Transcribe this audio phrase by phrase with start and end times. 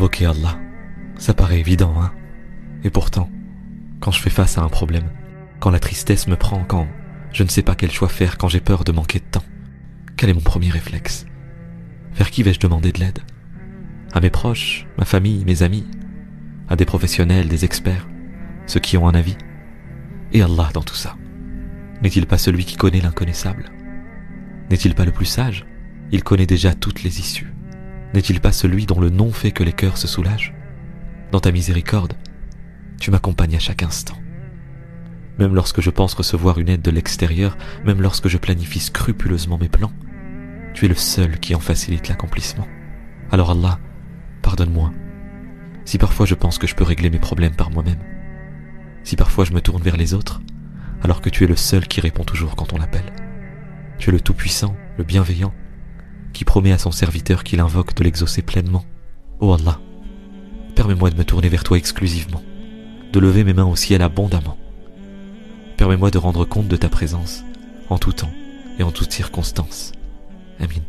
[0.00, 0.58] Invoquer Allah,
[1.18, 2.14] ça paraît évident, hein.
[2.84, 3.28] Et pourtant,
[4.00, 5.10] quand je fais face à un problème,
[5.58, 6.88] quand la tristesse me prend, quand
[7.34, 9.44] je ne sais pas quel choix faire, quand j'ai peur de manquer de temps,
[10.16, 11.26] quel est mon premier réflexe?
[12.14, 13.18] Vers qui vais-je demander de l'aide?
[14.14, 15.86] À mes proches, ma famille, mes amis?
[16.70, 18.08] À des professionnels, des experts?
[18.66, 19.36] Ceux qui ont un avis?
[20.32, 21.18] Et Allah dans tout ça?
[22.02, 23.70] N'est-il pas celui qui connaît l'inconnaissable?
[24.70, 25.66] N'est-il pas le plus sage?
[26.10, 27.52] Il connaît déjà toutes les issues.
[28.14, 30.54] N'est-il pas celui dont le nom fait que les cœurs se soulagent?
[31.30, 32.14] Dans ta miséricorde,
[32.98, 34.16] tu m'accompagnes à chaque instant.
[35.38, 39.68] Même lorsque je pense recevoir une aide de l'extérieur, même lorsque je planifie scrupuleusement mes
[39.68, 39.92] plans,
[40.74, 42.66] tu es le seul qui en facilite l'accomplissement.
[43.30, 43.78] Alors Allah,
[44.42, 44.92] pardonne-moi.
[45.84, 48.00] Si parfois je pense que je peux régler mes problèmes par moi-même,
[49.04, 50.42] si parfois je me tourne vers les autres,
[51.02, 53.12] alors que tu es le seul qui répond toujours quand on l'appelle.
[53.98, 55.54] Tu es le Tout-Puissant, le Bienveillant,
[56.44, 58.84] promet à son serviteur qu'il invoque de l'exaucer pleinement.
[59.40, 59.80] oh Allah,
[60.74, 62.42] permets-moi de me tourner vers toi exclusivement,
[63.12, 64.58] de lever mes mains au ciel abondamment.
[65.76, 67.42] Permets-moi de rendre compte de ta présence,
[67.88, 68.32] en tout temps
[68.78, 69.92] et en toutes circonstances.
[70.58, 70.82] Amin.